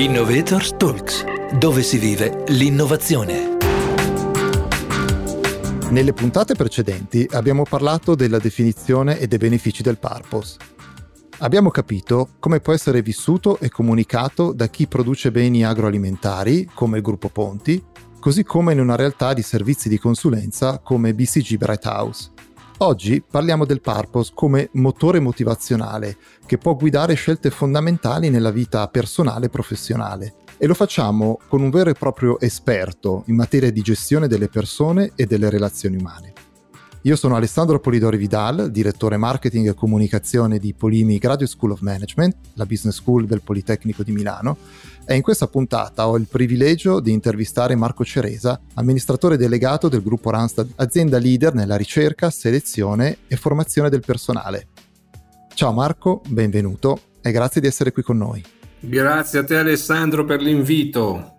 [0.00, 1.24] Innovators Talks,
[1.58, 3.58] dove si vive l'innovazione.
[5.90, 10.56] Nelle puntate precedenti abbiamo parlato della definizione e dei benefici del purpose.
[11.40, 17.02] Abbiamo capito come può essere vissuto e comunicato da chi produce beni agroalimentari, come il
[17.02, 17.84] gruppo Ponti,
[18.20, 22.30] così come in una realtà di servizi di consulenza come BCG Bright House.
[22.82, 26.16] Oggi parliamo del purpose come motore motivazionale
[26.46, 30.34] che può guidare scelte fondamentali nella vita personale e professionale.
[30.56, 35.12] E lo facciamo con un vero e proprio esperto in materia di gestione delle persone
[35.14, 36.32] e delle relazioni umane.
[37.04, 42.36] Io sono Alessandro Polidori Vidal, direttore marketing e comunicazione di Polimi Graduate School of Management,
[42.54, 44.58] la business school del Politecnico di Milano,
[45.06, 50.28] e in questa puntata ho il privilegio di intervistare Marco Ceresa, amministratore delegato del gruppo
[50.28, 54.66] Randstad, azienda leader nella ricerca, selezione e formazione del personale.
[55.54, 58.44] Ciao Marco, benvenuto e grazie di essere qui con noi.
[58.78, 61.36] Grazie a te Alessandro per l'invito.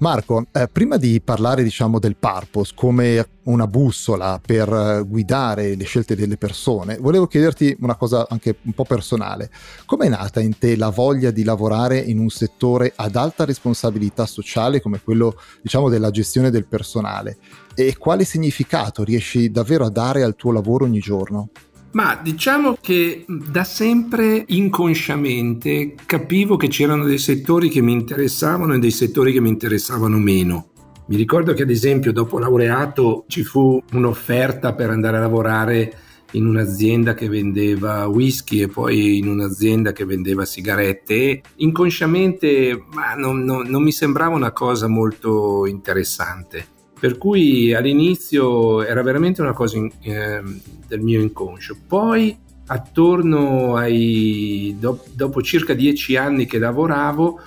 [0.00, 5.84] Marco, eh, prima di parlare diciamo del purpose come una bussola per eh, guidare le
[5.84, 9.50] scelte delle persone, volevo chiederti una cosa anche un po' personale.
[9.86, 14.24] Come è nata in te la voglia di lavorare in un settore ad alta responsabilità
[14.24, 17.38] sociale come quello diciamo della gestione del personale?
[17.74, 21.48] E quale significato riesci davvero a dare al tuo lavoro ogni giorno?
[21.90, 28.78] Ma diciamo che da sempre inconsciamente capivo che c'erano dei settori che mi interessavano e
[28.78, 30.68] dei settori che mi interessavano meno.
[31.06, 35.98] Mi ricordo che ad esempio dopo laureato ci fu un'offerta per andare a lavorare
[36.32, 42.84] in un'azienda che vendeva whisky e poi in un'azienda che vendeva sigarette inconsciamente
[43.16, 46.76] non, non, non mi sembrava una cosa molto interessante.
[46.98, 50.42] Per cui all'inizio era veramente una cosa in, eh,
[50.86, 51.76] del mio inconscio.
[51.86, 57.40] Poi attorno ai do, dopo circa dieci anni che lavoravo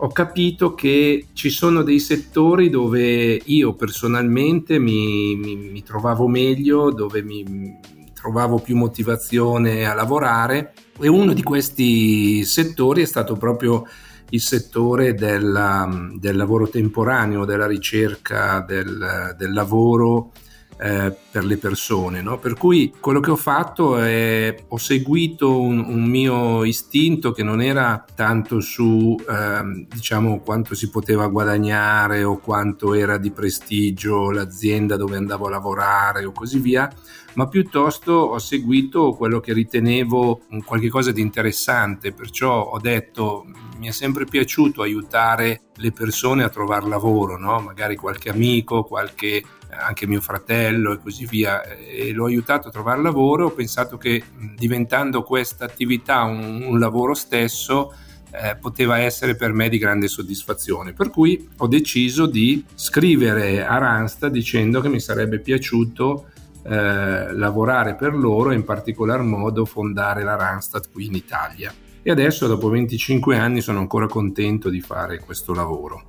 [0.00, 6.92] ho capito che ci sono dei settori dove io personalmente mi, mi, mi trovavo meglio,
[6.92, 7.76] dove mi,
[8.18, 13.86] trovavo più motivazione a lavorare e uno di questi settori è stato proprio
[14.30, 20.32] il settore del, del lavoro temporaneo, della ricerca del, del lavoro
[20.80, 22.22] eh, per le persone.
[22.22, 22.38] No?
[22.38, 27.60] Per cui quello che ho fatto è ho seguito un, un mio istinto che non
[27.60, 34.96] era tanto su eh, diciamo quanto si poteva guadagnare o quanto era di prestigio l'azienda
[34.96, 36.88] dove andavo a lavorare o così via,
[37.34, 43.46] ma piuttosto ho seguito quello che ritenevo qualcosa di interessante, perciò ho detto
[43.78, 47.60] mi è sempre piaciuto aiutare le persone a trovare lavoro, no?
[47.60, 53.00] magari qualche amico, qualche anche mio fratello e così via, e l'ho aiutato a trovare
[53.02, 53.46] lavoro.
[53.46, 54.22] Ho pensato che
[54.56, 57.94] diventando questa attività un, un lavoro stesso,
[58.30, 60.92] eh, poteva essere per me di grande soddisfazione.
[60.92, 66.26] Per cui ho deciso di scrivere a Randstad dicendo che mi sarebbe piaciuto
[66.64, 71.72] eh, lavorare per loro e in particolar modo fondare la Randstad qui in Italia.
[72.02, 76.04] E adesso, dopo 25 anni, sono ancora contento di fare questo lavoro.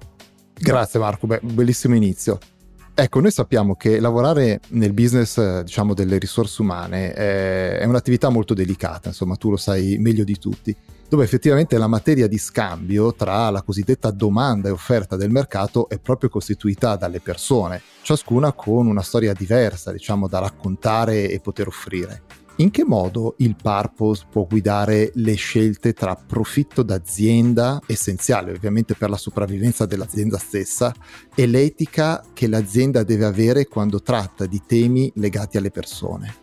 [0.54, 2.38] Grazie Marco, Beh, bellissimo inizio.
[2.94, 8.28] Ecco, noi sappiamo che lavorare nel business, eh, diciamo, delle risorse umane è, è un'attività
[8.28, 10.76] molto delicata, insomma, tu lo sai meglio di tutti,
[11.08, 15.98] dove effettivamente la materia di scambio tra la cosiddetta domanda e offerta del mercato è
[15.98, 22.24] proprio costituita dalle persone, ciascuna con una storia diversa, diciamo, da raccontare e poter offrire.
[22.60, 29.10] In che modo il purpose può guidare le scelte tra profitto d'azienda, essenziale ovviamente per
[29.10, 30.94] la sopravvivenza dell'azienda stessa,
[31.34, 36.36] e l'etica che l'azienda deve avere quando tratta di temi legati alle persone?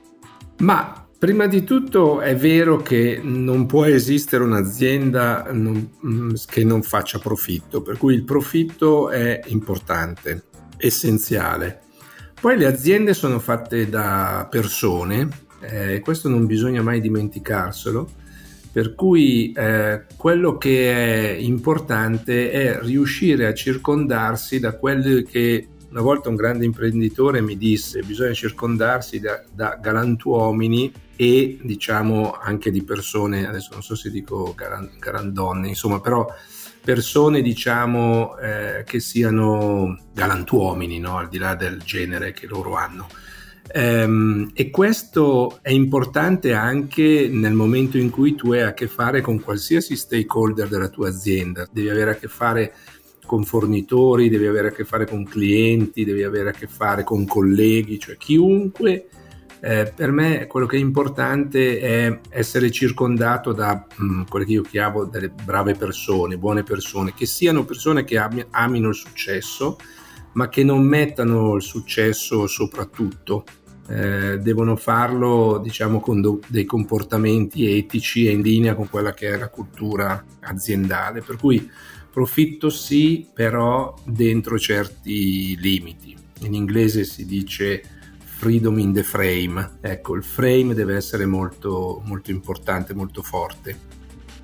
[0.59, 6.83] Ma Prima di tutto è vero che non può esistere un'azienda non, mm, che non
[6.83, 10.45] faccia profitto, per cui il profitto è importante,
[10.77, 11.81] essenziale.
[12.39, 18.09] Poi le aziende sono fatte da persone eh, questo non bisogna mai dimenticarselo,
[18.73, 26.03] per cui eh, quello che è importante è riuscire a circondarsi da quelli che una
[26.03, 32.83] volta un grande imprenditore mi disse bisogna circondarsi da, da galantuomini e diciamo anche di
[32.83, 34.91] persone, adesso non so se dico garan,
[35.65, 36.27] insomma però
[36.85, 41.17] persone diciamo eh, che siano galantuomini no?
[41.17, 43.09] al di là del genere che loro hanno.
[43.75, 49.21] Um, e questo è importante anche nel momento in cui tu hai a che fare
[49.21, 51.67] con qualsiasi stakeholder della tua azienda.
[51.71, 52.75] Devi avere a che fare
[53.27, 57.27] con fornitori, devi avere a che fare con clienti, devi avere a che fare con
[57.27, 59.09] colleghi, cioè chiunque
[59.59, 64.53] Eh, per me quello che è importante è essere circondato da mh, mm, quelle che
[64.53, 69.79] io chiamo delle brave persone, buone persone, che siano persone che am- amino il successo,
[70.37, 73.45] ma che non mettano il successo soprattutto.
[73.89, 79.29] Eh, devono farlo diciamo con do- dei comportamenti etici e in linea con quella che
[79.29, 81.71] è la cultura aziendale per cui
[82.11, 87.81] profitto sì però dentro certi limiti in inglese si dice
[88.19, 89.79] freedom in the frame.
[89.81, 93.79] Ecco, il frame deve essere molto, molto importante, molto forte.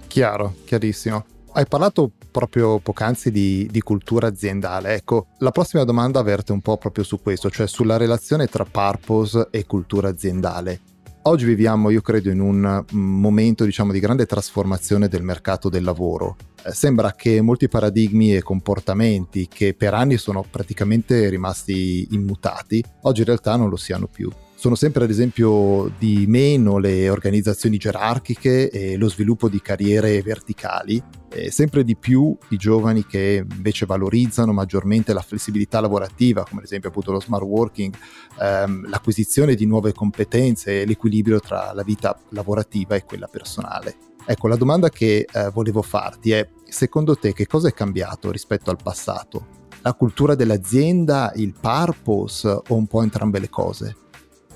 [0.07, 1.25] Chiaro, chiarissimo.
[1.55, 4.95] Hai parlato proprio poc'anzi di, di, cultura aziendale.
[4.95, 9.49] Ecco, la prossima domanda verte un po' proprio su questo, cioè sulla relazione tra purpose
[9.51, 10.81] e cultura aziendale.
[11.25, 16.37] Oggi viviamo, io credo, in un momento diciamo, di grande trasformazione del mercato del lavoro.
[16.65, 23.21] Eh, sembra che molti paradigmi e comportamenti che per anni sono praticamente rimasti immutati, oggi
[23.21, 24.31] in realtà non lo siano più
[24.63, 31.03] sono sempre ad esempio di meno le organizzazioni gerarchiche e lo sviluppo di carriere verticali,
[31.29, 36.67] e sempre di più i giovani che invece valorizzano maggiormente la flessibilità lavorativa, come ad
[36.67, 37.93] esempio appunto lo smart working,
[38.41, 43.97] ehm, l'acquisizione di nuove competenze e l'equilibrio tra la vita lavorativa e quella personale.
[44.25, 48.71] Ecco, la domanda che eh, volevo farti è, secondo te che cosa è cambiato rispetto
[48.71, 49.61] al passato?
[49.81, 53.97] La cultura dell'azienda, il purpose o un po' entrambe le cose?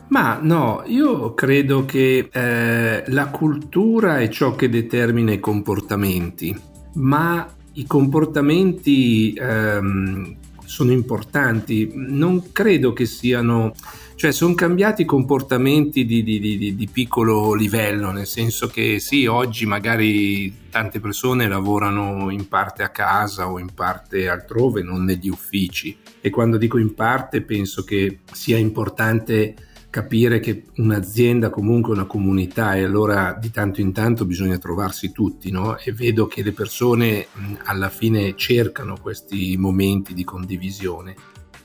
[0.08, 6.56] Ma no, io credo che eh, la cultura è ciò che determina i comportamenti,
[6.94, 11.90] ma i comportamenti ehm, sono importanti.
[11.94, 13.72] Non credo che siano,
[14.14, 19.26] cioè sono cambiati i comportamenti di, di, di, di, piccolo livello, nel senso che sì,
[19.26, 25.28] oggi magari tante persone lavorano in parte a casa o in parte altrove, non negli
[25.28, 25.96] uffici.
[26.20, 29.54] E quando dico in parte penso che sia importante
[29.96, 35.10] capire che un'azienda comunque è una comunità e allora di tanto in tanto bisogna trovarsi
[35.10, 35.78] tutti, no?
[35.78, 37.28] E vedo che le persone
[37.64, 41.16] alla fine cercano questi momenti di condivisione.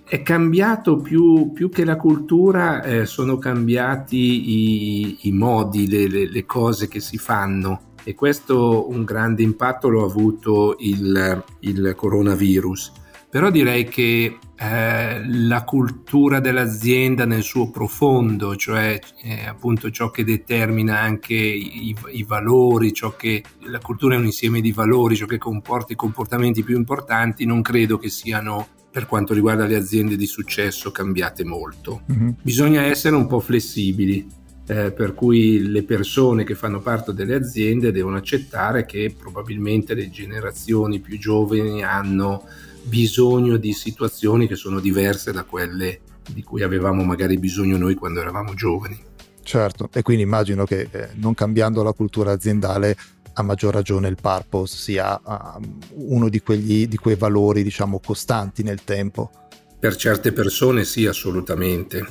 [0.07, 6.29] È cambiato più, più che la cultura, eh, sono cambiati i, i modi, le, le,
[6.29, 11.93] le, cose che si fanno e questo un grande impatto lo ha avuto il, il
[11.97, 12.93] coronavirus
[13.31, 20.25] però direi che eh, la cultura dell'azienda nel suo profondo, cioè eh, appunto ciò che
[20.25, 25.27] determina anche i, i, valori, ciò che la cultura è un insieme di valori, ciò
[25.27, 30.17] che comporta i comportamenti più importanti, non credo che siano per quanto riguarda le aziende
[30.17, 32.01] di successo cambiate molto.
[32.11, 32.29] Mm-hmm.
[32.41, 34.39] Bisogna essere un po' flessibili.
[34.67, 40.09] Eh, per cui le persone che fanno parte delle aziende devono accettare che probabilmente le
[40.09, 42.43] generazioni più giovani hanno
[42.83, 46.01] bisogno di situazioni che sono diverse da quelle
[46.31, 48.99] di cui avevamo magari bisogno noi quando eravamo giovani.
[49.43, 52.95] Certo, e quindi immagino che eh, non cambiando la cultura aziendale
[53.33, 55.59] a maggior ragione il purpose sia uh,
[55.95, 59.31] uno di, quegli, di quei valori diciamo costanti nel tempo.
[59.79, 62.05] Per certe persone sì, assolutamente.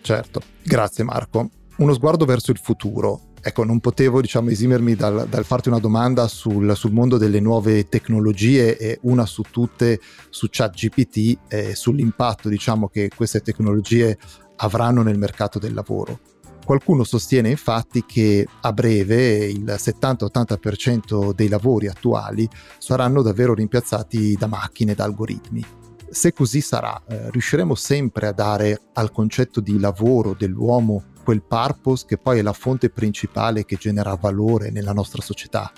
[0.00, 1.50] Certo, grazie Marco.
[1.76, 3.31] Uno sguardo verso il futuro.
[3.44, 7.88] Ecco, non potevo diciamo, esimermi dal, dal farti una domanda sul, sul, mondo delle nuove
[7.88, 9.98] tecnologie e una su tutte
[10.30, 14.16] su ChatGPT e sull'impatto diciamo, che queste tecnologie
[14.58, 16.20] avranno nel mercato del lavoro.
[16.64, 24.46] Qualcuno sostiene infatti che a breve il 70-80% dei lavori attuali saranno davvero rimpiazzati da
[24.46, 25.64] macchine, da algoritmi.
[26.08, 32.04] Se così sarà, eh, riusciremo sempre a dare al concetto di lavoro dell'uomo quel purpose
[32.06, 35.72] che poi è la fonte principale che genera valore nella nostra società.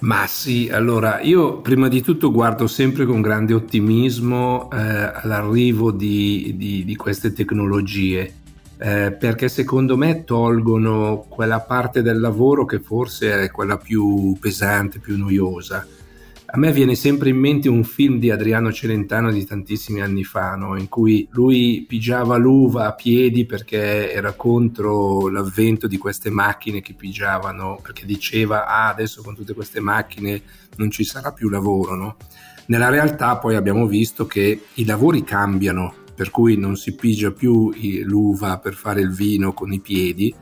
[0.00, 6.54] Ma sì, allora io prima di tutto guardo sempre con grande ottimismo eh, all'arrivo di,
[6.56, 8.34] di, di, queste tecnologie,
[8.78, 14.98] eh, perché secondo me tolgono quella parte del lavoro che forse è quella più pesante,
[14.98, 15.86] più noiosa
[16.54, 20.54] a me viene sempre in mente un film di Adriano Celentano di tantissimi anni fa,
[20.54, 20.76] no?
[20.76, 26.92] in cui lui pigiava l'uva a piedi perché era contro l'avvento di queste macchine che
[26.92, 30.42] pigiavano, perché diceva ah adesso con tutte queste macchine
[30.76, 31.94] non ci sarà più lavoro.
[31.94, 32.16] No?
[32.66, 37.72] Nella realtà poi abbiamo visto che i lavori cambiano, per cui non si pigia più
[38.04, 40.34] l'uva per fare il vino con i piedi,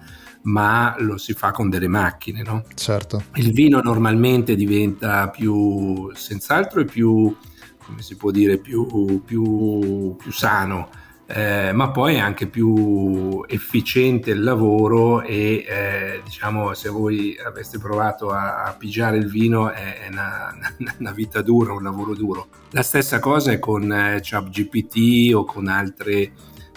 [0.43, 2.65] ma lo si fa con delle macchine, no?
[2.75, 3.25] Certo.
[3.35, 7.37] Il vino normalmente diventa più, senz'altro è più,
[7.85, 10.89] come si può dire, più, più, più sano,
[11.33, 17.79] eh, ma poi è anche più efficiente il lavoro e eh, diciamo se voi aveste
[17.79, 20.53] provato a, a pigiare il vino è, è una,
[20.99, 22.49] una, vita dura, un lavoro duro.
[22.71, 26.33] La stessa cosa è con eh, ChatGPT o con altre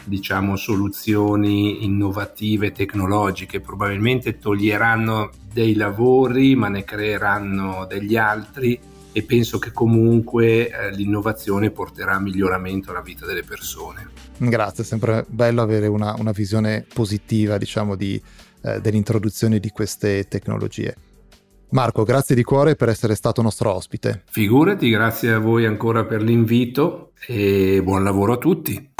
[0.05, 8.79] diciamo, soluzioni innovative, tecnologiche, probabilmente toglieranno dei lavori ma ne creeranno degli altri
[9.11, 14.09] e penso che comunque eh, l'innovazione porterà a miglioramento alla vita delle persone.
[14.37, 18.19] Grazie, è sempre bello avere una, una visione positiva diciamo, di,
[18.63, 20.95] eh, dell'introduzione di queste tecnologie.
[21.69, 24.23] Marco, grazie di cuore per essere stato nostro ospite.
[24.29, 28.92] Figurati, grazie a voi ancora per l'invito e buon lavoro a tutti.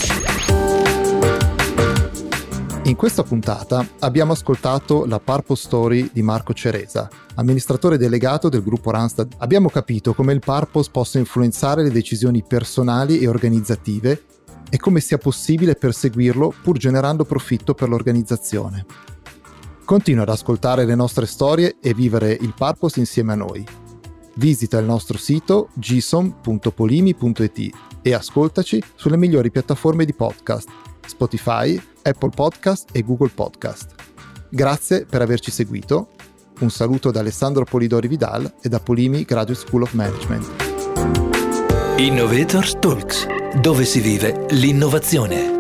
[2.85, 8.91] In questa puntata abbiamo ascoltato la Purpose Story di Marco Ceresa, amministratore delegato del gruppo
[8.91, 9.35] Randstad.
[9.37, 14.25] Abbiamo capito come il purpose possa influenzare le decisioni personali e organizzative
[14.69, 18.85] e come sia possibile perseguirlo pur generando profitto per l'organizzazione.
[19.85, 23.65] Continua ad ascoltare le nostre storie e vivere il purpose insieme a noi.
[24.35, 30.69] Visita il nostro sito gsom.polimi.it e ascoltaci sulle migliori piattaforme di podcast
[31.05, 33.93] Spotify, Apple Podcast e Google Podcast.
[34.49, 36.09] Grazie per averci seguito.
[36.59, 40.49] Un saluto da Alessandro Polidori Vidal e da Polimi Graduate School of Management.
[41.97, 43.25] Innovators Talks,
[43.59, 45.52] dove si vive l'innovazione.